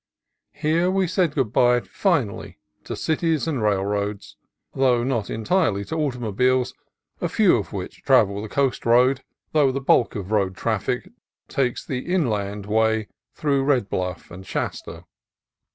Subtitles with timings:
[0.55, 4.35] Here we said good bye finally to cities and railroads,
[4.73, 6.73] though not entirely to automobiles,
[7.21, 11.07] a few of which travel the coast road, though the bulk of road traffic
[11.47, 15.03] takes the inland way through Red Bluff and Shasta.